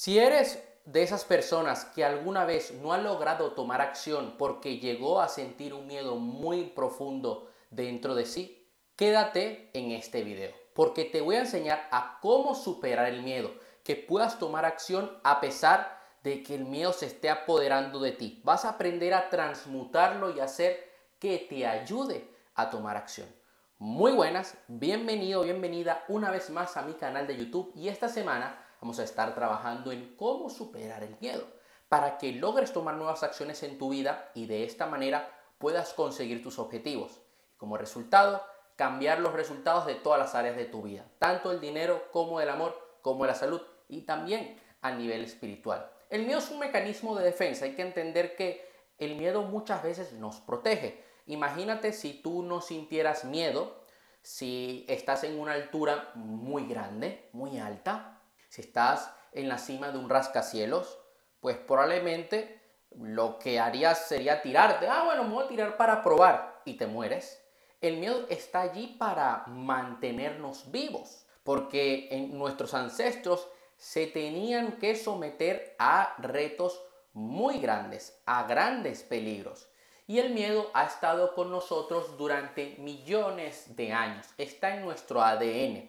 Si 0.00 0.18
eres 0.18 0.66
de 0.86 1.02
esas 1.02 1.26
personas 1.26 1.84
que 1.84 2.06
alguna 2.06 2.46
vez 2.46 2.72
no 2.72 2.94
ha 2.94 2.96
logrado 2.96 3.52
tomar 3.52 3.82
acción 3.82 4.36
porque 4.38 4.78
llegó 4.78 5.20
a 5.20 5.28
sentir 5.28 5.74
un 5.74 5.86
miedo 5.86 6.16
muy 6.16 6.70
profundo 6.70 7.50
dentro 7.68 8.14
de 8.14 8.24
sí, 8.24 8.66
quédate 8.96 9.68
en 9.74 9.90
este 9.90 10.22
video, 10.22 10.54
porque 10.72 11.04
te 11.04 11.20
voy 11.20 11.36
a 11.36 11.40
enseñar 11.40 11.86
a 11.90 12.18
cómo 12.22 12.54
superar 12.54 13.08
el 13.12 13.22
miedo, 13.22 13.50
que 13.84 13.94
puedas 13.94 14.38
tomar 14.38 14.64
acción 14.64 15.20
a 15.22 15.38
pesar 15.38 16.00
de 16.22 16.42
que 16.42 16.54
el 16.54 16.64
miedo 16.64 16.94
se 16.94 17.04
esté 17.04 17.28
apoderando 17.28 18.00
de 18.00 18.12
ti. 18.12 18.40
Vas 18.42 18.64
a 18.64 18.70
aprender 18.70 19.12
a 19.12 19.28
transmutarlo 19.28 20.34
y 20.34 20.40
hacer 20.40 20.82
que 21.18 21.36
te 21.36 21.66
ayude 21.66 22.26
a 22.54 22.70
tomar 22.70 22.96
acción. 22.96 23.28
Muy 23.76 24.12
buenas, 24.12 24.56
bienvenido, 24.66 25.42
bienvenida 25.42 26.04
una 26.08 26.30
vez 26.30 26.48
más 26.48 26.78
a 26.78 26.82
mi 26.82 26.94
canal 26.94 27.26
de 27.26 27.36
YouTube 27.36 27.70
y 27.74 27.88
esta 27.88 28.08
semana 28.08 28.66
vamos 28.80 28.98
a 28.98 29.04
estar 29.04 29.34
trabajando 29.34 29.92
en 29.92 30.14
cómo 30.16 30.50
superar 30.50 31.02
el 31.02 31.16
miedo 31.20 31.46
para 31.88 32.18
que 32.18 32.32
logres 32.32 32.72
tomar 32.72 32.94
nuevas 32.94 33.22
acciones 33.22 33.62
en 33.62 33.78
tu 33.78 33.90
vida 33.90 34.30
y 34.34 34.46
de 34.46 34.64
esta 34.64 34.86
manera 34.86 35.28
puedas 35.58 35.92
conseguir 35.92 36.42
tus 36.42 36.58
objetivos. 36.58 37.20
Como 37.56 37.76
resultado, 37.76 38.42
cambiar 38.76 39.20
los 39.20 39.34
resultados 39.34 39.86
de 39.86 39.96
todas 39.96 40.18
las 40.18 40.34
áreas 40.34 40.56
de 40.56 40.64
tu 40.64 40.82
vida, 40.82 41.04
tanto 41.18 41.52
el 41.52 41.60
dinero 41.60 42.08
como 42.12 42.40
el 42.40 42.48
amor, 42.48 42.98
como 43.02 43.26
la 43.26 43.34
salud 43.34 43.60
y 43.88 44.02
también 44.02 44.58
a 44.80 44.92
nivel 44.92 45.22
espiritual. 45.24 45.90
El 46.08 46.24
miedo 46.24 46.38
es 46.38 46.50
un 46.50 46.60
mecanismo 46.60 47.14
de 47.16 47.24
defensa, 47.24 47.66
hay 47.66 47.74
que 47.74 47.82
entender 47.82 48.36
que 48.36 48.66
el 48.98 49.16
miedo 49.16 49.42
muchas 49.42 49.82
veces 49.82 50.12
nos 50.14 50.36
protege. 50.40 51.04
Imagínate 51.26 51.92
si 51.92 52.14
tú 52.14 52.42
no 52.42 52.60
sintieras 52.60 53.24
miedo, 53.24 53.84
si 54.22 54.84
estás 54.88 55.24
en 55.24 55.38
una 55.38 55.52
altura 55.52 56.10
muy 56.14 56.66
grande, 56.66 57.28
muy 57.32 57.58
alta, 57.58 58.19
si 58.50 58.62
estás 58.62 59.14
en 59.32 59.48
la 59.48 59.58
cima 59.58 59.92
de 59.92 59.98
un 59.98 60.10
rascacielos, 60.10 60.98
pues 61.40 61.56
probablemente 61.56 62.60
lo 62.90 63.38
que 63.38 63.60
harías 63.60 64.08
sería 64.08 64.42
tirarte. 64.42 64.88
Ah, 64.88 65.04
bueno, 65.04 65.22
me 65.22 65.34
voy 65.34 65.44
a 65.44 65.48
tirar 65.48 65.76
para 65.76 66.02
probar 66.02 66.60
y 66.64 66.74
te 66.74 66.88
mueres. 66.88 67.40
El 67.80 67.98
miedo 67.98 68.26
está 68.28 68.60
allí 68.60 68.88
para 68.98 69.44
mantenernos 69.46 70.70
vivos, 70.72 71.26
porque 71.44 72.08
en 72.10 72.36
nuestros 72.36 72.74
ancestros 72.74 73.48
se 73.76 74.08
tenían 74.08 74.78
que 74.78 74.96
someter 74.96 75.76
a 75.78 76.14
retos 76.18 76.84
muy 77.12 77.60
grandes, 77.60 78.20
a 78.26 78.42
grandes 78.42 79.04
peligros. 79.04 79.70
Y 80.08 80.18
el 80.18 80.34
miedo 80.34 80.72
ha 80.74 80.84
estado 80.84 81.34
con 81.34 81.52
nosotros 81.52 82.18
durante 82.18 82.74
millones 82.78 83.76
de 83.76 83.92
años, 83.92 84.26
está 84.36 84.74
en 84.74 84.84
nuestro 84.84 85.22
ADN. 85.22 85.88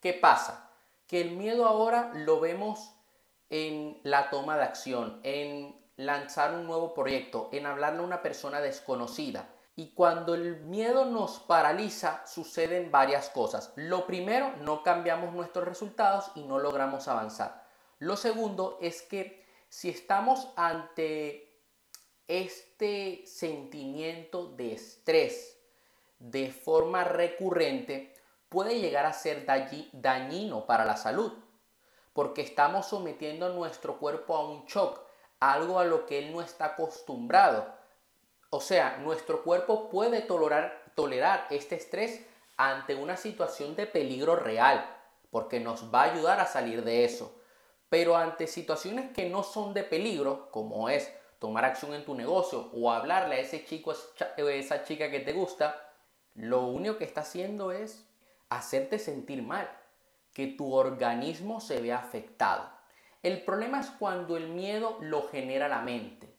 ¿Qué 0.00 0.14
pasa? 0.14 0.71
Que 1.12 1.20
el 1.20 1.32
miedo 1.32 1.66
ahora 1.66 2.10
lo 2.14 2.40
vemos 2.40 2.90
en 3.50 4.00
la 4.02 4.30
toma 4.30 4.56
de 4.56 4.62
acción, 4.62 5.20
en 5.24 5.78
lanzar 5.96 6.54
un 6.54 6.66
nuevo 6.66 6.94
proyecto, 6.94 7.50
en 7.52 7.66
hablarle 7.66 7.98
a 8.00 8.04
una 8.04 8.22
persona 8.22 8.62
desconocida. 8.62 9.46
Y 9.76 9.92
cuando 9.92 10.32
el 10.32 10.60
miedo 10.60 11.04
nos 11.04 11.38
paraliza, 11.40 12.26
suceden 12.26 12.90
varias 12.90 13.28
cosas. 13.28 13.74
Lo 13.76 14.06
primero, 14.06 14.56
no 14.62 14.82
cambiamos 14.82 15.34
nuestros 15.34 15.66
resultados 15.66 16.30
y 16.34 16.44
no 16.44 16.58
logramos 16.58 17.06
avanzar. 17.08 17.62
Lo 17.98 18.16
segundo 18.16 18.78
es 18.80 19.02
que 19.02 19.44
si 19.68 19.90
estamos 19.90 20.48
ante 20.56 21.60
este 22.26 23.26
sentimiento 23.26 24.46
de 24.46 24.72
estrés 24.72 25.58
de 26.18 26.50
forma 26.50 27.04
recurrente, 27.04 28.11
puede 28.52 28.78
llegar 28.78 29.06
a 29.06 29.12
ser 29.12 29.44
dañino 29.46 30.66
para 30.66 30.84
la 30.84 30.96
salud, 30.96 31.32
porque 32.12 32.42
estamos 32.42 32.86
sometiendo 32.86 33.46
a 33.46 33.48
nuestro 33.48 33.98
cuerpo 33.98 34.36
a 34.36 34.46
un 34.46 34.66
shock, 34.66 35.00
algo 35.40 35.80
a 35.80 35.84
lo 35.84 36.06
que 36.06 36.20
él 36.20 36.32
no 36.32 36.40
está 36.40 36.66
acostumbrado 36.66 37.82
o 38.54 38.60
sea, 38.60 38.98
nuestro 38.98 39.42
cuerpo 39.44 39.88
puede 39.88 40.20
tolerar, 40.20 40.92
tolerar 40.94 41.46
este 41.48 41.74
estrés 41.74 42.20
ante 42.58 42.94
una 42.94 43.16
situación 43.16 43.74
de 43.76 43.86
peligro 43.86 44.36
real, 44.36 44.94
porque 45.30 45.58
nos 45.58 45.92
va 45.92 46.02
a 46.02 46.12
ayudar 46.12 46.38
a 46.38 46.44
salir 46.44 46.84
de 46.84 47.06
eso. 47.06 47.34
Pero 47.88 48.14
ante 48.14 48.46
situaciones 48.46 49.10
que 49.12 49.30
no 49.30 49.42
son 49.42 49.72
de 49.72 49.84
peligro, 49.84 50.50
como 50.50 50.90
es 50.90 51.10
tomar 51.38 51.64
acción 51.64 51.94
en 51.94 52.04
tu 52.04 52.14
negocio 52.14 52.68
o 52.74 52.92
hablarle 52.92 53.36
a 53.36 53.40
ese 53.40 53.64
chico 53.64 53.94
o 54.36 54.48
esa 54.48 54.84
chica 54.84 55.10
que 55.10 55.20
te 55.20 55.32
gusta, 55.32 55.90
lo 56.34 56.66
único 56.66 56.98
que 56.98 57.04
está 57.04 57.22
haciendo 57.22 57.72
es 57.72 58.06
hacerte 58.56 58.98
sentir 58.98 59.42
mal, 59.42 59.70
que 60.32 60.46
tu 60.46 60.72
organismo 60.72 61.60
se 61.60 61.80
vea 61.80 61.98
afectado. 61.98 62.70
El 63.22 63.44
problema 63.44 63.80
es 63.80 63.90
cuando 63.90 64.36
el 64.36 64.48
miedo 64.48 64.98
lo 65.00 65.28
genera 65.28 65.68
la 65.68 65.82
mente 65.82 66.32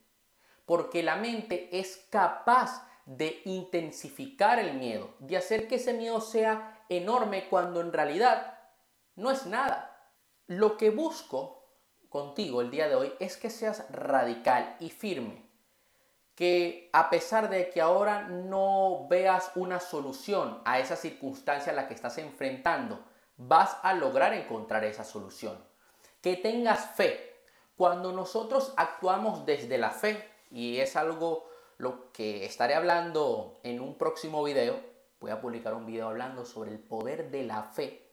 porque 0.65 1.03
la 1.03 1.15
mente 1.15 1.69
es 1.77 2.07
capaz 2.09 2.87
de 3.05 3.41
intensificar 3.45 4.59
el 4.59 4.75
miedo, 4.75 5.13
de 5.19 5.37
hacer 5.37 5.67
que 5.67 5.75
ese 5.75 5.93
miedo 5.93 6.21
sea 6.21 6.85
enorme 6.89 7.49
cuando 7.49 7.81
en 7.81 7.91
realidad 7.91 8.59
no 9.15 9.29
es 9.29 9.45
nada. 9.45 10.11
Lo 10.47 10.77
que 10.77 10.89
busco 10.89 11.67
contigo 12.09 12.61
el 12.61 12.71
día 12.71 12.87
de 12.87 12.95
hoy 12.95 13.13
es 13.19 13.37
que 13.37 13.49
seas 13.49 13.85
radical 13.91 14.77
y 14.79 14.89
firme, 14.89 15.42
que 16.35 16.89
a 16.93 17.09
pesar 17.09 17.49
de 17.49 17.69
que 17.69 17.81
ahora 17.81 18.23
no 18.23 19.07
veas 19.07 19.51
una 19.55 19.79
solución 19.79 20.61
a 20.65 20.79
esa 20.79 20.95
circunstancia 20.95 21.71
a 21.71 21.75
la 21.75 21.87
que 21.87 21.93
estás 21.93 22.17
enfrentando, 22.17 22.99
vas 23.37 23.77
a 23.83 23.93
lograr 23.93 24.33
encontrar 24.33 24.83
esa 24.83 25.03
solución. 25.03 25.57
Que 26.21 26.35
tengas 26.37 26.95
fe. 26.95 27.41
Cuando 27.75 28.11
nosotros 28.11 28.73
actuamos 28.77 29.45
desde 29.45 29.77
la 29.77 29.91
fe, 29.91 30.29
y 30.53 30.77
es 30.77 30.95
algo 30.95 31.49
lo 31.77 32.11
que 32.11 32.45
estaré 32.45 32.75
hablando 32.75 33.59
en 33.63 33.81
un 33.81 33.97
próximo 33.97 34.43
video. 34.43 34.79
Voy 35.19 35.31
a 35.31 35.41
publicar 35.41 35.73
un 35.73 35.85
video 35.85 36.09
hablando 36.09 36.45
sobre 36.45 36.71
el 36.71 36.79
poder 36.79 37.31
de 37.31 37.43
la 37.43 37.63
fe. 37.63 38.11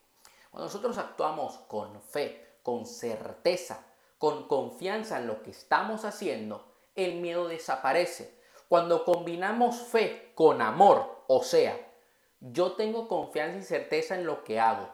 Cuando 0.51 0.67
nosotros 0.67 0.97
actuamos 0.99 1.59
con 1.69 2.01
fe, 2.01 2.59
con 2.63 2.87
certeza, 2.87 3.85
con 4.19 4.49
confianza 4.49 5.19
en 5.19 5.27
lo 5.27 5.43
que 5.43 5.51
estamos 5.51 6.05
haciendo, 6.05 6.70
el 6.95 7.21
miedo 7.21 7.49
desaparece. 7.49 8.39
Cuando 8.69 9.05
combinamos 9.05 9.81
fe 9.81 10.33
con 10.35 10.63
amor, 10.63 11.25
o 11.27 11.43
sea, 11.43 11.79
yo 12.41 12.73
tengo 12.73 13.09
confianza 13.09 13.59
y 13.59 13.63
certeza 13.63 14.15
en 14.15 14.27
lo 14.27 14.45
que 14.45 14.61
hago, 14.61 14.89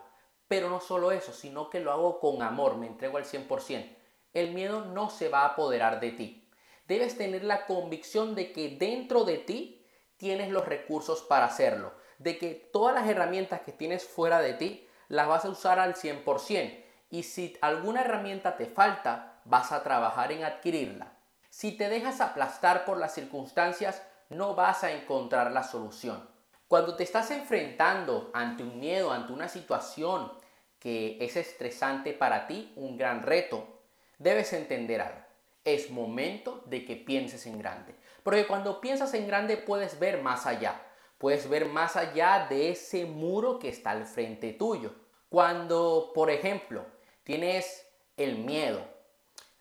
pero 0.47 0.69
no 0.69 0.79
solo 0.79 1.11
eso, 1.11 1.31
sino 1.31 1.69
que 1.69 1.79
lo 1.79 1.91
hago 1.91 2.19
con 2.19 2.41
amor, 2.41 2.77
me 2.77 2.87
entrego 2.87 3.17
al 3.17 3.25
100%. 3.25 3.95
El 4.33 4.53
miedo 4.53 4.85
no 4.85 5.09
se 5.09 5.29
va 5.29 5.41
a 5.41 5.47
apoderar 5.47 5.99
de 5.99 6.11
ti 6.11 6.47
debes 6.87 7.17
tener 7.17 7.43
la 7.43 7.65
convicción 7.65 8.33
de 8.35 8.51
que 8.51 8.69
dentro 8.69 9.23
de 9.23 9.37
ti 9.37 9.85
tienes 10.17 10.49
los 10.49 10.65
recursos 10.65 11.21
para 11.21 11.45
hacerlo, 11.45 11.93
de 12.17 12.37
que 12.37 12.55
todas 12.55 12.95
las 12.95 13.07
herramientas 13.07 13.61
que 13.61 13.71
tienes 13.71 14.05
fuera 14.05 14.39
de 14.39 14.53
ti 14.53 14.87
las 15.09 15.27
vas 15.27 15.45
a 15.45 15.49
usar 15.49 15.79
al 15.79 15.95
100% 15.95 16.83
y 17.09 17.23
si 17.23 17.57
alguna 17.61 18.01
herramienta 18.01 18.57
te 18.57 18.65
falta, 18.65 19.41
vas 19.45 19.71
a 19.71 19.83
trabajar 19.83 20.31
en 20.31 20.43
adquirirla. 20.43 21.16
Si 21.49 21.71
te 21.71 21.89
dejas 21.89 22.21
aplastar 22.21 22.85
por 22.85 22.97
las 22.97 23.13
circunstancias, 23.13 24.01
no 24.29 24.55
vas 24.55 24.83
a 24.83 24.91
encontrar 24.91 25.51
la 25.51 25.63
solución. 25.63 26.29
Cuando 26.67 26.95
te 26.95 27.03
estás 27.03 27.31
enfrentando 27.31 28.31
ante 28.33 28.63
un 28.63 28.79
miedo, 28.79 29.11
ante 29.11 29.33
una 29.33 29.47
situación 29.47 30.31
que 30.79 31.17
es 31.21 31.35
estresante 31.37 32.13
para 32.13 32.47
ti, 32.47 32.73
un 32.75 32.97
gran 32.97 33.23
reto, 33.23 33.81
debes 34.17 34.53
entender 34.53 35.01
algo 35.01 35.27
es 35.67 35.91
momento 35.91 36.63
de 36.65 36.85
que 36.85 36.95
pienses 36.95 37.45
en 37.45 37.59
grande. 37.59 37.93
Porque 38.23 38.47
cuando 38.47 38.79
piensas 38.79 39.13
en 39.13 39.27
grande 39.27 39.57
puedes 39.57 39.99
ver 39.99 40.21
más 40.21 40.45
allá. 40.45 40.81
Puedes 41.17 41.49
ver 41.49 41.65
más 41.65 41.97
allá 41.97 42.47
de 42.49 42.69
ese 42.69 43.05
muro 43.05 43.59
que 43.59 43.67
está 43.67 43.91
al 43.91 44.05
frente 44.05 44.53
tuyo. 44.53 44.95
Cuando, 45.27 46.11
por 46.15 46.29
ejemplo, 46.29 46.85
tienes 47.23 47.85
el 48.15 48.37
miedo 48.37 48.81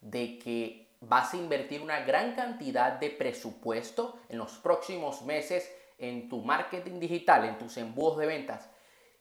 de 0.01 0.39
que 0.39 0.86
vas 1.01 1.35
a 1.35 1.37
invertir 1.37 1.83
una 1.83 2.01
gran 2.01 2.35
cantidad 2.35 2.93
de 2.93 3.11
presupuesto 3.11 4.19
en 4.29 4.39
los 4.39 4.53
próximos 4.59 5.23
meses 5.23 5.71
en 5.99 6.29
tu 6.29 6.43
marketing 6.43 7.01
digital, 7.01 7.45
en 7.45 7.59
tus 7.59 7.77
embudos 7.77 8.19
de 8.19 8.27
ventas, 8.27 8.69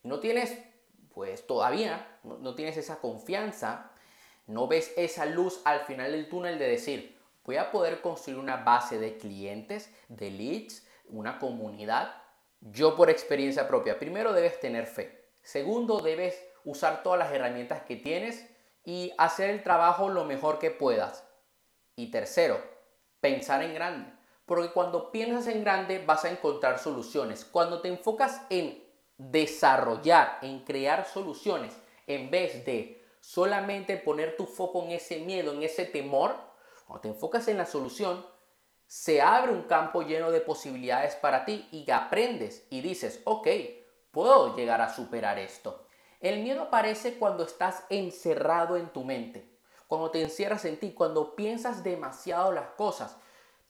no 0.04 0.20
tienes, 0.20 0.58
pues 1.14 1.48
todavía, 1.48 2.20
no, 2.24 2.38
no 2.38 2.54
tienes 2.54 2.78
esa 2.78 3.00
confianza 3.00 3.92
no 4.48 4.68
ves 4.68 4.94
esa 4.96 5.26
luz 5.26 5.62
al 5.66 5.82
final 5.82 6.12
del 6.12 6.30
túnel 6.30 6.60
de 6.60 6.68
decir, 6.68 7.18
voy 7.44 7.58
a 7.58 7.72
poder 7.72 8.02
construir 8.02 8.40
una 8.40 8.58
base 8.58 9.00
de 9.00 9.18
clientes, 9.18 9.94
de 10.08 10.30
leads, 10.30 10.86
una 11.08 11.40
comunidad. 11.40 12.16
Yo 12.62 12.96
por 12.96 13.10
experiencia 13.10 13.68
propia, 13.68 13.98
primero 13.98 14.34
debes 14.34 14.60
tener 14.60 14.86
fe. 14.86 15.26
Segundo, 15.42 16.00
debes 16.00 16.44
usar 16.64 17.04
todas 17.04 17.20
las 17.20 17.32
herramientas 17.32 17.84
que 17.84 17.96
tienes 17.96 18.48
y 18.84 19.14
hacer 19.18 19.50
el 19.50 19.64
trabajo 19.64 20.10
lo 20.10 20.26
mejor 20.26 20.60
que 20.60 20.72
puedas. 20.72 21.25
Y 21.96 22.12
tercero, 22.12 22.62
pensar 23.20 23.64
en 23.64 23.74
grande. 23.74 24.12
Porque 24.46 24.72
cuando 24.72 25.12
piensas 25.12 25.48
en 25.48 25.64
grande 25.64 26.04
vas 26.06 26.26
a 26.26 26.30
encontrar 26.30 26.80
soluciones. 26.80 27.46
Cuando 27.46 27.82
te 27.82 27.88
enfocas 27.88 28.42
en 28.50 28.84
desarrollar, 29.18 30.40
en 30.42 30.60
crear 30.60 31.06
soluciones, 31.06 31.76
en 32.08 32.30
vez 32.30 32.66
de 32.66 33.04
solamente 33.22 33.98
poner 33.98 34.38
tu 34.38 34.46
foco 34.46 34.84
en 34.84 34.92
ese 34.92 35.20
miedo, 35.20 35.52
en 35.54 35.64
ese 35.64 35.86
temor, 35.86 36.36
cuando 36.86 37.02
te 37.02 37.08
enfocas 37.08 37.48
en 37.48 37.58
la 37.58 37.66
solución, 37.66 38.26
se 38.86 39.22
abre 39.22 39.52
un 39.52 39.64
campo 39.64 40.04
lleno 40.04 40.32
de 40.32 40.42
posibilidades 40.42 41.16
para 41.16 41.44
ti 41.46 41.68
y 41.72 41.90
aprendes 41.90 42.68
y 42.70 42.82
dices, 42.82 43.22
ok, 43.24 43.48
puedo 44.12 44.56
llegar 44.56 44.82
a 44.82 44.94
superar 44.94 45.40
esto. 45.40 45.88
El 46.20 46.44
miedo 46.44 46.64
aparece 46.64 47.18
cuando 47.18 47.44
estás 47.44 47.84
encerrado 47.90 48.78
en 48.78 48.90
tu 48.90 49.04
mente, 49.04 49.55
cuando 49.88 50.12
te 50.12 50.22
encierras 50.22 50.66
en 50.66 50.80
ti, 50.80 50.94
cuando 50.94 51.36
piensas 51.36 51.84
demasiado 51.84 52.52
las 52.52 52.70
cosas, 52.70 53.18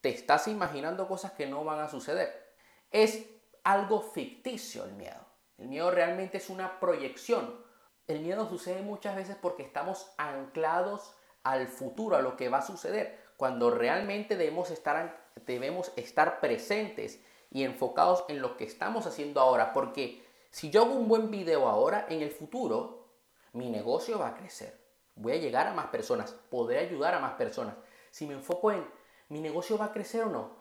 te 0.02 0.10
estás 0.10 0.48
imaginando 0.48 1.08
cosas 1.08 1.32
que 1.34 1.48
no 1.48 1.64
van 1.64 1.80
a 1.80 1.90
suceder. 1.90 2.56
Es 2.92 3.26
algo 3.64 4.02
ficticio 4.02 4.84
el 4.86 4.94
miedo. 4.94 5.26
El 5.58 5.68
miedo 5.68 5.92
realmente 5.92 6.38
es 6.38 6.50
una 6.50 6.80
proyección. 6.80 7.64
El 8.08 8.20
miedo 8.20 8.48
sucede 8.48 8.82
muchas 8.82 9.16
veces 9.16 9.36
porque 9.42 9.64
estamos 9.64 10.12
anclados 10.18 11.16
al 11.44 11.68
futuro, 11.68 12.16
a 12.16 12.22
lo 12.22 12.38
que 12.38 12.50
va 12.50 12.60
a 12.60 12.66
suceder, 12.66 13.24
cuando 13.38 13.70
realmente 13.70 14.38
debemos 14.38 14.72
estar, 14.72 15.30
debemos 15.46 15.92
estar 15.96 16.40
presentes 16.40 17.22
y 17.52 17.64
enfocados 17.64 18.26
en 18.28 18.42
lo 18.42 18.58
que 18.58 18.64
estamos 18.64 19.06
haciendo 19.06 19.40
ahora, 19.42 19.74
porque 19.74 20.26
si 20.50 20.70
yo 20.70 20.84
hago 20.84 20.94
un 20.94 21.08
buen 21.08 21.32
video 21.32 21.68
ahora, 21.68 22.06
en 22.10 22.22
el 22.22 22.32
futuro 22.32 23.06
mi 23.54 23.70
negocio 23.70 24.20
va 24.20 24.30
a 24.30 24.36
crecer. 24.36 24.85
Voy 25.16 25.34
a 25.34 25.38
llegar 25.38 25.68
a 25.68 25.74
más 25.74 25.88
personas, 25.88 26.36
podré 26.50 26.80
ayudar 26.80 27.14
a 27.14 27.20
más 27.20 27.34
personas. 27.34 27.76
Si 28.12 28.28
me 28.28 28.34
enfoco 28.34 28.72
en 28.72 28.86
mi 29.30 29.42
negocio 29.42 29.78
va 29.78 29.86
a 29.86 29.94
crecer 29.94 30.24
o 30.24 30.30
no, 30.30 30.52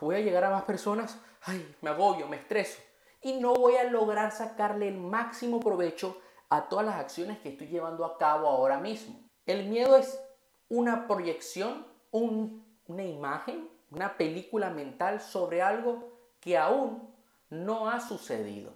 voy 0.00 0.16
a 0.16 0.20
llegar 0.20 0.44
a 0.44 0.50
más 0.50 0.62
personas, 0.62 1.18
ay, 1.42 1.76
me 1.80 1.90
agobio, 1.90 2.26
me 2.28 2.36
estreso 2.36 2.80
y 3.20 3.40
no 3.40 3.54
voy 3.54 3.76
a 3.76 3.84
lograr 3.84 4.32
sacarle 4.32 4.88
el 4.88 4.98
máximo 4.98 5.60
provecho 5.60 6.20
a 6.48 6.68
todas 6.68 6.86
las 6.86 6.96
acciones 6.96 7.38
que 7.38 7.50
estoy 7.50 7.68
llevando 7.68 8.04
a 8.04 8.16
cabo 8.18 8.48
ahora 8.48 8.78
mismo. 8.78 9.20
El 9.44 9.66
miedo 9.68 9.96
es 9.96 10.20
una 10.68 11.06
proyección, 11.06 11.86
una 12.10 13.04
imagen, 13.04 13.68
una 13.90 14.16
película 14.16 14.70
mental 14.70 15.20
sobre 15.20 15.62
algo 15.62 16.12
que 16.40 16.56
aún 16.56 17.14
no 17.50 17.90
ha 17.90 18.00
sucedido. 18.00 18.72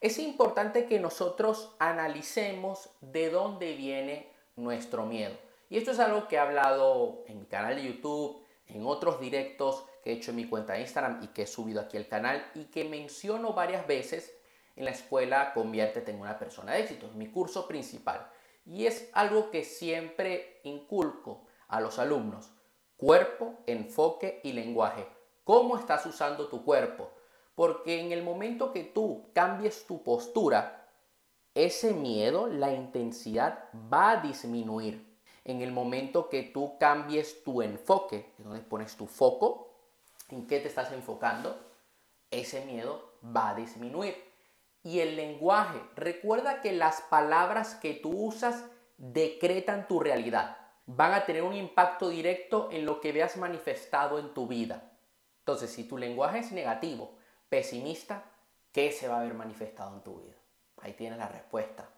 Es 0.00 0.18
importante 0.18 0.86
que 0.86 1.00
nosotros 1.00 1.74
analicemos 1.78 2.90
de 3.00 3.30
dónde 3.30 3.74
viene 3.74 4.35
nuestro 4.56 5.06
miedo. 5.06 5.36
Y 5.68 5.78
esto 5.78 5.90
es 5.90 5.98
algo 5.98 6.28
que 6.28 6.36
he 6.36 6.38
hablado 6.38 7.24
en 7.26 7.40
mi 7.40 7.46
canal 7.46 7.76
de 7.76 7.84
YouTube, 7.84 8.44
en 8.66 8.86
otros 8.86 9.20
directos 9.20 9.84
que 10.02 10.10
he 10.10 10.14
hecho 10.14 10.30
en 10.30 10.36
mi 10.36 10.48
cuenta 10.48 10.72
de 10.72 10.80
Instagram 10.80 11.22
y 11.22 11.28
que 11.28 11.42
he 11.42 11.46
subido 11.46 11.80
aquí 11.80 11.96
al 11.96 12.08
canal 12.08 12.44
y 12.54 12.64
que 12.64 12.84
menciono 12.84 13.52
varias 13.52 13.86
veces 13.86 14.36
en 14.76 14.84
la 14.84 14.90
escuela 14.90 15.52
Conviértete 15.54 16.12
en 16.12 16.20
una 16.20 16.38
persona 16.38 16.72
de 16.72 16.80
éxito, 16.80 17.10
mi 17.14 17.28
curso 17.28 17.66
principal. 17.66 18.30
Y 18.64 18.86
es 18.86 19.10
algo 19.12 19.50
que 19.50 19.64
siempre 19.64 20.60
inculco 20.64 21.46
a 21.68 21.80
los 21.80 21.98
alumnos. 21.98 22.50
Cuerpo, 22.96 23.60
enfoque 23.66 24.40
y 24.42 24.52
lenguaje. 24.52 25.06
¿Cómo 25.44 25.76
estás 25.76 26.04
usando 26.06 26.48
tu 26.48 26.64
cuerpo? 26.64 27.10
Porque 27.54 28.00
en 28.00 28.12
el 28.12 28.22
momento 28.22 28.72
que 28.72 28.84
tú 28.84 29.30
cambies 29.32 29.86
tu 29.86 30.02
postura, 30.02 30.85
ese 31.56 31.94
miedo, 31.94 32.48
la 32.48 32.70
intensidad 32.70 33.64
va 33.90 34.10
a 34.10 34.16
disminuir 34.20 35.06
en 35.42 35.62
el 35.62 35.72
momento 35.72 36.28
que 36.28 36.42
tú 36.42 36.76
cambies 36.78 37.42
tu 37.44 37.62
enfoque, 37.62 38.30
donde 38.36 38.60
pones 38.60 38.94
tu 38.94 39.06
foco, 39.06 39.72
en 40.28 40.46
qué 40.46 40.60
te 40.60 40.68
estás 40.68 40.92
enfocando, 40.92 41.58
ese 42.30 42.62
miedo 42.66 43.10
va 43.24 43.50
a 43.50 43.54
disminuir. 43.54 44.22
Y 44.82 45.00
el 45.00 45.16
lenguaje, 45.16 45.80
recuerda 45.94 46.60
que 46.60 46.72
las 46.72 47.00
palabras 47.00 47.74
que 47.76 47.94
tú 47.94 48.10
usas 48.10 48.64
decretan 48.98 49.88
tu 49.88 49.98
realidad, 49.98 50.58
van 50.84 51.14
a 51.14 51.24
tener 51.24 51.42
un 51.42 51.54
impacto 51.54 52.10
directo 52.10 52.68
en 52.70 52.84
lo 52.84 53.00
que 53.00 53.12
veas 53.12 53.38
manifestado 53.38 54.18
en 54.18 54.34
tu 54.34 54.46
vida. 54.46 54.92
Entonces, 55.38 55.70
si 55.70 55.84
tu 55.84 55.96
lenguaje 55.96 56.40
es 56.40 56.52
negativo, 56.52 57.14
pesimista, 57.48 58.24
¿qué 58.72 58.92
se 58.92 59.08
va 59.08 59.20
a 59.20 59.24
ver 59.24 59.32
manifestado 59.32 59.96
en 59.96 60.02
tu 60.02 60.16
vida? 60.16 60.36
Ahí 60.82 60.92
tienes 60.92 61.18
la 61.18 61.28
respuesta. 61.28 61.88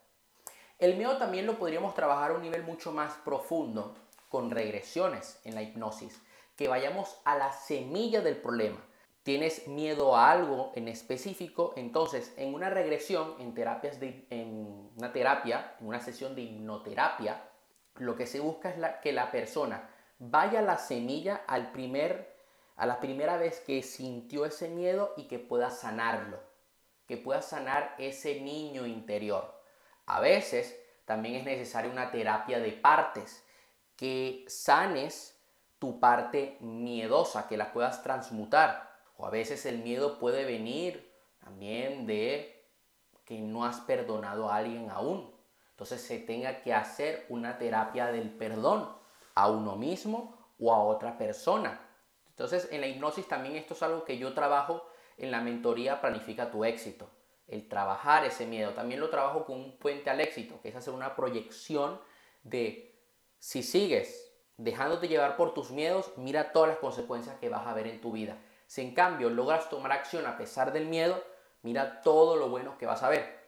El 0.79 0.97
miedo 0.97 1.17
también 1.19 1.47
lo 1.47 1.59
podríamos 1.59 1.95
trabajar 1.95 2.31
a 2.31 2.35
un 2.35 2.43
nivel 2.43 2.63
mucho 2.63 2.93
más 2.93 3.15
profundo 3.25 3.97
con 4.29 4.51
regresiones 4.51 5.41
en 5.45 5.55
la 5.55 5.63
hipnosis, 5.63 6.21
que 6.57 6.69
vayamos 6.69 7.21
a 7.25 7.37
la 7.37 7.53
semilla 7.53 8.21
del 8.21 8.37
problema. 8.37 8.79
Tienes 9.23 9.69
miedo 9.69 10.17
a 10.17 10.31
algo 10.31 10.73
en 10.75 10.89
específico, 10.89 11.73
entonces 11.77 12.33
en 12.37 12.55
una 12.55 12.71
regresión, 12.71 13.35
en 13.41 13.55
terapias 13.55 14.01
de, 14.01 14.27
una 14.97 15.13
terapia, 15.13 15.75
en 15.81 15.89
una 15.89 16.01
sesión 16.01 16.35
de 16.35 16.43
hipnoterapia, 16.43 17.43
lo 17.97 18.17
que 18.17 18.27
se 18.27 18.41
busca 18.41 18.71
es 18.71 18.77
que 19.03 19.13
la 19.13 19.31
persona 19.31 19.91
vaya 20.19 20.61
a 20.61 20.63
la 20.63 20.79
semilla 20.79 21.43
al 21.47 21.73
primer, 21.73 22.37
a 22.77 22.87
la 22.87 23.01
primera 23.01 23.37
vez 23.37 23.61
que 23.61 23.83
sintió 23.83 24.45
ese 24.45 24.69
miedo 24.69 25.15
y 25.17 25.25
que 25.25 25.39
pueda 25.39 25.71
sanarlo, 25.71 26.39
que 27.09 27.17
pueda 27.17 27.43
sanar 27.43 27.95
ese 27.99 28.41
niño 28.41 28.87
interior. 28.87 29.61
A 30.07 30.21
veces 30.21 30.79
también 31.07 31.37
es 31.37 31.45
necesaria 31.45 31.91
una 31.91 32.11
terapia 32.11 32.61
de 32.61 32.73
partes, 32.73 33.45
que 33.97 34.45
sanes 34.47 35.41
tu 35.79 35.99
parte 35.99 36.59
miedosa, 36.61 37.49
que 37.49 37.57
la 37.57 37.73
puedas 37.73 38.03
transmutar. 38.03 38.97
O 39.17 39.27
a 39.27 39.31
veces 39.31 39.65
el 39.65 39.79
miedo 39.79 40.19
puede 40.19 40.45
venir 40.45 41.11
también 41.41 42.07
de 42.07 42.67
que 43.25 43.41
no 43.41 43.65
has 43.65 43.81
perdonado 43.81 44.51
a 44.51 44.57
alguien 44.57 44.91
aún. 44.91 45.35
Entonces 45.71 46.03
se 46.03 46.19
tenga 46.19 46.61
que 46.61 46.75
hacer 46.75 47.25
una 47.29 47.59
terapia 47.59 48.07
del 48.13 48.31
perdón 48.31 48.95
a 49.35 49.49
uno 49.49 49.77
mismo 49.77 50.37
o 50.59 50.75
a 50.75 50.83
otra 50.85 51.17
persona. 51.17 51.81
Entonces 52.29 52.69
en 52.71 52.81
la 52.83 52.87
hipnosis 52.87 53.27
también 53.27 53.57
esto 53.57 53.75
es 53.75 53.83
algo 53.83 54.05
que 54.05 54.19
yo 54.19 54.35
trabajo 54.35 54.78
en 55.19 55.31
la 55.31 55.41
mentoría 55.41 56.01
Planifica 56.01 56.51
tu 56.51 56.65
éxito 56.65 57.11
el 57.49 57.67
trabajar 57.67 58.25
ese 58.25 58.47
miedo. 58.47 58.73
También 58.75 59.01
lo 59.01 59.11
trabajo 59.11 59.45
con 59.45 59.57
un 59.57 59.79
puente 59.79 60.11
al 60.11 60.21
éxito, 60.21 60.61
que 60.63 60.69
es 60.69 60.77
hacer 60.77 60.95
una 60.95 61.17
proyección 61.17 62.01
de 62.43 62.95
si 63.39 63.63
sigues 63.63 64.33
dejándote 64.59 65.09
llevar 65.09 65.37
por 65.37 65.55
tus 65.55 65.71
miedos, 65.71 66.13
mira 66.17 66.53
todas 66.53 66.69
las 66.69 66.79
consecuencias 66.79 67.37
que 67.39 67.49
vas 67.49 67.67
a 67.67 67.75
ver 67.75 67.87
en 67.87 68.01
tu 68.01 68.13
vida. 68.13 68.37
Si 68.67 68.83
en 68.83 68.93
cambio 68.93 69.31
logras 69.31 69.71
tomar 69.71 69.93
acción 69.93 70.27
a 70.27 70.37
pesar 70.37 70.73
del 70.73 70.87
miedo, 70.87 71.23
mira 71.63 72.03
todo 72.03 72.37
lo 72.37 72.49
bueno 72.49 72.77
que 72.77 72.87
vas 72.87 73.03
a 73.03 73.09
ver. 73.09 73.39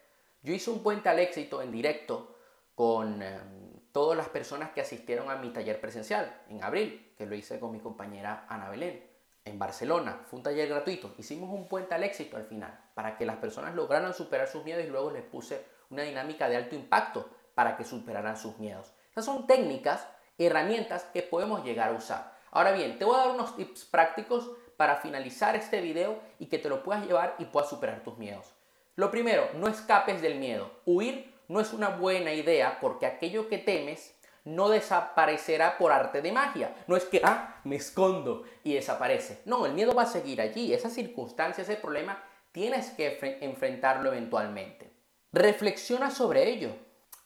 Yo 0.42 0.54
hice 0.54 0.70
un 0.70 0.82
puente 0.82 1.08
al 1.08 1.18
éxito 1.18 1.60
en 1.60 1.72
directo 1.72 2.36
con 2.74 3.20
em, 3.20 3.80
todas 3.92 4.16
las 4.16 4.28
personas 4.28 4.70
que 4.70 4.80
asistieron 4.80 5.28
a 5.30 5.36
mi 5.36 5.50
taller 5.50 5.80
presencial 5.80 6.42
en 6.48 6.64
abril, 6.64 7.12
que 7.18 7.26
lo 7.26 7.34
hice 7.34 7.60
con 7.60 7.72
mi 7.72 7.80
compañera 7.80 8.46
Ana 8.48 8.70
Belén 8.70 9.09
en 9.44 9.58
Barcelona. 9.58 10.22
Fue 10.26 10.38
un 10.38 10.42
taller 10.42 10.68
gratuito. 10.68 11.14
Hicimos 11.18 11.50
un 11.50 11.68
puente 11.68 11.94
al 11.94 12.04
éxito 12.04 12.36
al 12.36 12.44
final 12.44 12.78
para 12.94 13.16
que 13.16 13.26
las 13.26 13.36
personas 13.36 13.74
lograran 13.74 14.14
superar 14.14 14.48
sus 14.48 14.64
miedos 14.64 14.84
y 14.84 14.88
luego 14.88 15.10
les 15.10 15.24
puse 15.24 15.64
una 15.90 16.02
dinámica 16.02 16.48
de 16.48 16.56
alto 16.56 16.74
impacto 16.74 17.28
para 17.54 17.76
que 17.76 17.84
superaran 17.84 18.36
sus 18.36 18.58
miedos. 18.58 18.92
Estas 19.08 19.24
son 19.24 19.46
técnicas, 19.46 20.06
herramientas 20.38 21.04
que 21.12 21.22
podemos 21.22 21.64
llegar 21.64 21.90
a 21.90 21.96
usar. 21.96 22.38
Ahora 22.52 22.72
bien, 22.72 22.98
te 22.98 23.04
voy 23.04 23.16
a 23.16 23.26
dar 23.26 23.30
unos 23.30 23.56
tips 23.56 23.84
prácticos 23.84 24.50
para 24.76 24.96
finalizar 24.96 25.56
este 25.56 25.80
video 25.80 26.20
y 26.38 26.46
que 26.46 26.58
te 26.58 26.68
lo 26.68 26.82
puedas 26.82 27.04
llevar 27.04 27.34
y 27.38 27.44
puedas 27.44 27.68
superar 27.68 28.02
tus 28.02 28.16
miedos. 28.18 28.54
Lo 28.96 29.10
primero, 29.10 29.48
no 29.54 29.68
escapes 29.68 30.22
del 30.22 30.38
miedo. 30.38 30.70
Huir 30.84 31.34
no 31.48 31.60
es 31.60 31.72
una 31.72 31.88
buena 31.88 32.32
idea 32.32 32.78
porque 32.80 33.06
aquello 33.06 33.48
que 33.48 33.58
temes 33.58 34.16
no 34.44 34.68
desaparecerá 34.68 35.78
por 35.78 35.92
arte 35.92 36.22
de 36.22 36.32
magia. 36.32 36.74
No 36.86 36.96
es 36.96 37.04
que, 37.04 37.20
ah, 37.24 37.60
me 37.64 37.76
escondo 37.76 38.44
y 38.64 38.74
desaparece. 38.74 39.42
No, 39.44 39.66
el 39.66 39.74
miedo 39.74 39.94
va 39.94 40.02
a 40.02 40.06
seguir 40.06 40.40
allí. 40.40 40.72
Esa 40.72 40.90
circunstancia, 40.90 41.62
ese 41.62 41.76
problema, 41.76 42.22
tienes 42.52 42.90
que 42.90 43.38
enfrentarlo 43.40 44.10
eventualmente. 44.12 44.90
Reflexiona 45.32 46.10
sobre 46.10 46.48
ello 46.48 46.74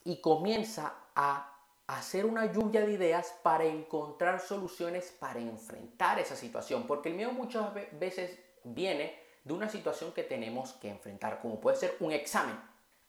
y 0.04 0.20
comienza 0.20 0.94
a 1.14 1.50
hacer 1.86 2.26
una 2.26 2.50
lluvia 2.52 2.82
de 2.82 2.92
ideas 2.92 3.34
para 3.42 3.64
encontrar 3.64 4.40
soluciones 4.40 5.14
para 5.18 5.38
enfrentar 5.38 6.18
esa 6.18 6.36
situación. 6.36 6.86
Porque 6.86 7.10
el 7.10 7.14
miedo 7.14 7.32
muchas 7.32 7.72
veces 7.92 8.38
viene 8.64 9.18
de 9.44 9.52
una 9.52 9.68
situación 9.68 10.12
que 10.12 10.22
tenemos 10.22 10.72
que 10.74 10.88
enfrentar, 10.88 11.40
como 11.40 11.60
puede 11.60 11.76
ser 11.76 11.96
un 12.00 12.12
examen. 12.12 12.58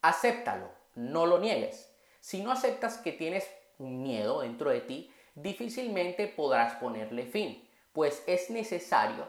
Acéptalo, 0.01 0.69
no 0.95 1.25
lo 1.25 1.39
niegues. 1.39 1.89
Si 2.19 2.43
no 2.43 2.51
aceptas 2.51 2.97
que 2.97 3.13
tienes 3.13 3.47
un 3.79 4.01
miedo 4.01 4.41
dentro 4.41 4.69
de 4.69 4.81
ti, 4.81 5.11
difícilmente 5.35 6.27
podrás 6.27 6.75
ponerle 6.75 7.25
fin, 7.25 7.67
pues 7.93 8.23
es 8.27 8.49
necesario 8.49 9.27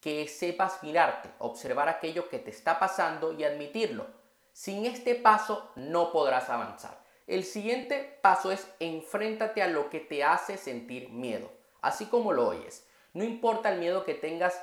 que 0.00 0.28
sepas 0.28 0.82
mirarte, 0.82 1.30
observar 1.38 1.88
aquello 1.88 2.28
que 2.28 2.38
te 2.38 2.50
está 2.50 2.78
pasando 2.78 3.32
y 3.32 3.44
admitirlo. 3.44 4.06
Sin 4.52 4.86
este 4.86 5.14
paso 5.14 5.70
no 5.76 6.12
podrás 6.12 6.48
avanzar. 6.50 7.02
El 7.26 7.44
siguiente 7.44 8.18
paso 8.22 8.50
es 8.50 8.68
enfréntate 8.80 9.62
a 9.62 9.68
lo 9.68 9.90
que 9.90 10.00
te 10.00 10.24
hace 10.24 10.56
sentir 10.56 11.10
miedo, 11.10 11.50
así 11.80 12.06
como 12.06 12.32
lo 12.32 12.48
oyes. 12.48 12.86
No 13.12 13.24
importa 13.24 13.72
el 13.72 13.80
miedo 13.80 14.04
que 14.04 14.14
tengas 14.14 14.60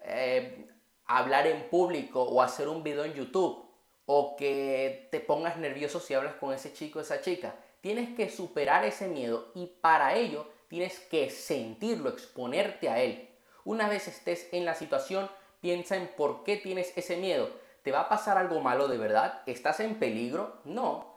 eh, 0.00 0.66
a 1.06 1.18
hablar 1.18 1.46
en 1.46 1.68
público 1.68 2.22
o 2.22 2.42
hacer 2.42 2.68
un 2.68 2.82
video 2.82 3.04
en 3.04 3.14
YouTube 3.14 3.66
o 4.06 4.36
que 4.36 5.08
te 5.10 5.20
pongas 5.20 5.56
nervioso 5.56 6.00
si 6.00 6.14
hablas 6.14 6.34
con 6.34 6.52
ese 6.52 6.72
chico 6.72 6.98
o 6.98 7.02
esa 7.02 7.20
chica 7.20 7.54
tienes 7.80 8.14
que 8.16 8.28
superar 8.28 8.84
ese 8.84 9.08
miedo 9.08 9.50
y 9.54 9.66
para 9.66 10.14
ello 10.14 10.46
tienes 10.68 10.98
que 11.00 11.30
sentirlo, 11.30 12.10
exponerte 12.10 12.88
a 12.88 13.00
él. 13.00 13.28
Una 13.64 13.88
vez 13.88 14.08
estés 14.08 14.48
en 14.52 14.64
la 14.64 14.74
situación, 14.74 15.30
piensa 15.60 15.96
en 15.96 16.08
por 16.16 16.44
qué 16.44 16.56
tienes 16.56 16.96
ese 16.96 17.16
miedo. 17.16 17.50
¿Te 17.82 17.92
va 17.92 18.00
a 18.00 18.08
pasar 18.08 18.38
algo 18.38 18.60
malo 18.60 18.88
de 18.88 18.98
verdad? 18.98 19.42
¿Estás 19.46 19.80
en 19.80 19.98
peligro? 19.98 20.60
No. 20.64 21.10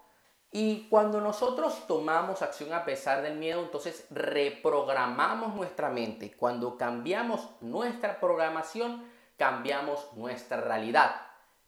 Y 0.51 0.87
cuando 0.87 1.19
nosotros 1.19 1.87
tomamos 1.87 2.41
acción 2.41 2.73
a 2.73 2.85
pesar 2.85 3.23
del 3.23 3.37
miedo, 3.37 3.61
entonces 3.61 4.05
reprogramamos 4.11 5.55
nuestra 5.55 5.89
mente. 5.89 6.35
Cuando 6.37 6.77
cambiamos 6.77 7.49
nuestra 7.61 8.19
programación, 8.19 9.03
cambiamos 9.35 10.13
nuestra 10.13 10.61
realidad. 10.61 11.15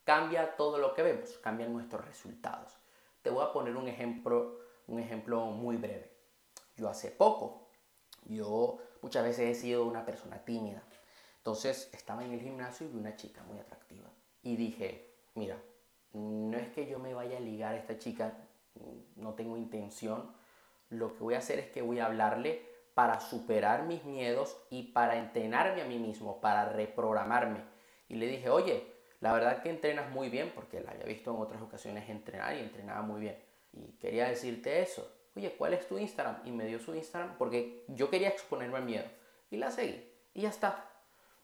Cambia 0.03 0.55
todo 0.55 0.77
lo 0.77 0.93
que 0.93 1.01
vemos, 1.01 1.31
cambian 1.39 1.73
nuestros 1.73 2.05
resultados. 2.05 2.77
Te 3.23 3.31
voy 3.31 3.43
a 3.43 3.51
poner 3.51 3.75
un 3.75 3.87
ejemplo, 3.87 4.59
un 4.87 4.99
ejemplo 4.99 5.45
muy 5.47 5.77
breve. 5.77 6.11
Yo 6.75 6.89
hace 6.89 7.11
poco 7.11 7.65
yo 8.25 8.79
muchas 9.01 9.23
veces 9.23 9.57
he 9.57 9.59
sido 9.59 9.85
una 9.85 10.05
persona 10.05 10.39
tímida. 10.39 10.83
Entonces 11.37 11.89
estaba 11.93 12.25
en 12.25 12.31
el 12.31 12.41
gimnasio 12.41 12.87
y 12.87 12.89
vi 12.89 12.97
una 12.97 13.15
chica 13.15 13.43
muy 13.43 13.59
atractiva. 13.59 14.09
Y 14.41 14.55
dije, 14.55 15.13
mira, 15.35 15.57
no 16.13 16.57
es 16.57 16.69
que 16.69 16.87
yo 16.87 16.99
me 16.99 17.13
vaya 17.13 17.37
a 17.37 17.41
ligar 17.41 17.75
a 17.75 17.77
esta 17.77 17.97
chica, 17.97 18.33
no 19.15 19.33
tengo 19.33 19.57
intención. 19.57 20.33
Lo 20.89 21.15
que 21.15 21.23
voy 21.23 21.33
a 21.35 21.39
hacer 21.39 21.59
es 21.59 21.69
que 21.69 21.81
voy 21.81 21.99
a 21.99 22.05
hablarle 22.05 22.65
para 22.95 23.19
superar 23.19 23.83
mis 23.83 24.03
miedos 24.05 24.57
y 24.69 24.83
para 24.93 25.17
entrenarme 25.17 25.81
a 25.81 25.85
mí 25.85 25.99
mismo, 25.99 26.41
para 26.41 26.69
reprogramarme. 26.69 27.59
Y 28.07 28.15
le 28.15 28.27
dije, 28.27 28.49
oye, 28.49 28.91
la 29.19 29.33
verdad 29.33 29.61
que 29.61 29.69
entrenas 29.69 30.09
muy 30.11 30.29
bien, 30.29 30.51
porque 30.55 30.79
la 30.79 30.91
había 30.91 31.05
visto 31.05 31.31
en 31.31 31.41
otras 31.41 31.61
ocasiones 31.61 32.09
entrenar 32.09 32.55
y 32.55 32.59
entrenaba 32.59 33.01
muy 33.01 33.19
bien. 33.19 33.37
Y 33.75 33.93
quería 33.99 34.27
decirte 34.27 34.81
eso 34.81 35.15
oye, 35.35 35.55
¿cuál 35.57 35.73
es 35.73 35.87
tu 35.87 35.97
Instagram? 35.97 36.37
Y 36.45 36.51
me 36.51 36.65
dio 36.65 36.79
su 36.79 36.95
Instagram 36.95 37.37
porque 37.37 37.83
yo 37.87 38.09
quería 38.09 38.29
exponerme 38.29 38.77
al 38.77 38.85
miedo. 38.85 39.05
Y 39.51 39.57
la 39.57 39.71
seguí. 39.71 40.03
Y 40.33 40.41
ya 40.41 40.49
está. 40.49 40.89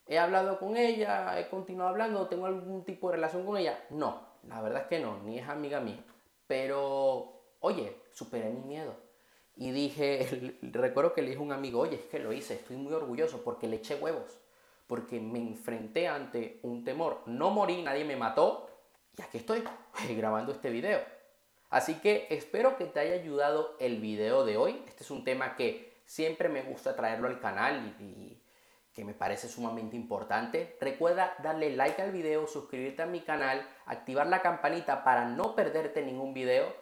¿He 0.08 0.18
hablado 0.18 0.60
con 0.60 0.76
ella? 0.78 1.40
¿He 1.40 1.50
continuado 1.50 1.92
hablando? 1.92 2.28
¿Tengo 2.28 2.46
algún 2.46 2.84
tipo 2.84 3.10
de 3.10 3.18
relación 3.18 3.46
con 3.46 3.58
ella? 3.58 3.80
No, 3.90 4.22
la 4.48 4.62
verdad 4.62 4.84
es 4.84 4.88
que 4.88 5.00
no, 5.00 5.20
ni 5.24 5.40
es 5.40 5.48
amiga 5.48 5.80
mía. 5.80 6.04
Pero, 6.48 7.42
oye, 7.60 7.96
superé 8.14 8.50
mi 8.50 8.62
miedo. 8.62 8.96
Y 9.56 9.72
dije, 9.72 10.58
recuerdo 10.62 11.14
que 11.14 11.22
le 11.22 11.30
dije 11.30 11.40
a 11.40 11.44
un 11.44 11.52
amigo, 11.52 11.80
oye, 11.80 11.96
es 11.96 12.06
que 12.06 12.20
lo 12.20 12.34
hice, 12.34 12.56
estoy 12.56 12.78
muy 12.78 12.94
orgulloso 12.94 13.44
porque 13.44 13.68
le 13.68 13.78
eché 13.78 13.96
huevos. 13.96 14.40
Porque 14.88 15.22
me 15.22 15.40
enfrenté 15.40 16.08
ante 16.08 16.60
un 16.64 16.84
temor. 16.84 17.22
No 17.26 17.52
morí, 17.52 17.82
nadie 17.82 18.04
me 18.04 18.18
mató. 18.18 18.70
Y 19.18 19.22
aquí 19.22 19.38
estoy 19.38 19.64
grabando 20.18 20.52
este 20.52 20.70
video. 20.70 21.00
Así 21.72 21.96
que 21.96 22.28
espero 22.30 22.76
que 22.76 22.84
te 22.84 23.00
haya 23.00 23.14
ayudado 23.14 23.78
el 23.80 24.02
video 24.02 24.44
de 24.44 24.58
hoy. 24.58 24.84
Este 24.90 25.04
es 25.04 25.10
un 25.10 25.24
tema 25.24 25.56
que 25.56 25.94
siempre 26.06 26.50
me 26.50 26.64
gusta 26.64 26.98
traerlo 26.98 27.30
al 27.30 27.40
canal 27.40 27.96
y, 27.98 28.38
que 28.94 29.06
me 29.06 29.14
parece 29.14 29.48
sumamente 29.48 29.96
importante. 29.96 30.76
Recuerda 30.82 31.34
darle 31.42 31.74
like 31.74 32.02
al 32.02 32.12
video, 32.12 32.46
suscribirte 32.46 33.04
a 33.04 33.06
mi 33.06 33.22
canal, 33.22 33.66
activar 33.86 34.28
la 34.28 34.42
campanita 34.42 35.06
para 35.06 35.24
no 35.24 35.56
perderte 35.56 36.02
ningún 36.02 36.34
video. 36.34 36.76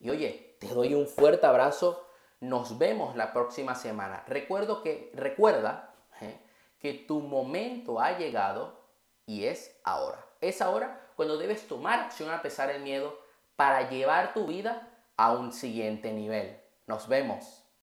Y 0.00 0.08
oye, 0.08 0.56
te 0.58 0.68
doy 0.68 0.94
un 0.94 1.06
fuerte 1.06 1.44
abrazo. 1.44 2.08
Nos 2.40 2.78
vemos 2.78 3.14
la 3.16 3.34
próxima 3.34 3.74
semana. 3.74 4.24
Recuerdo 4.26 4.82
que, 4.82 5.12
recuerda 5.14 5.94
¿eh? 6.22 6.40
que 6.78 6.94
tu 6.94 7.20
momento 7.20 8.00
ha 8.00 8.16
llegado 8.16 8.80
y 9.26 9.44
es 9.44 9.78
ahora. 9.84 10.24
Es 10.40 10.62
ahora 10.62 11.10
cuando 11.16 11.36
debes 11.36 11.68
tomar 11.68 12.00
acción 12.00 12.30
a 12.30 12.40
pesar 12.40 12.72
del 12.72 12.80
miedo 12.80 13.21
para 13.62 13.88
llevar 13.88 14.34
tu 14.34 14.48
vida 14.48 14.88
a 15.16 15.30
un 15.30 15.52
siguiente 15.52 16.12
nivel. 16.12 16.60
Nos 16.88 17.06
vemos. 17.06 17.61